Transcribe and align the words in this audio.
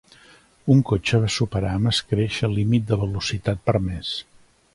Un 0.75 0.79
cotxe 0.91 1.19
va 1.25 1.29
superar 1.35 1.73
amb 1.81 1.91
escreix 1.93 2.41
el 2.49 2.57
límit 2.61 2.89
de 2.93 2.99
velocitat 3.07 3.63
permès. 3.71 4.17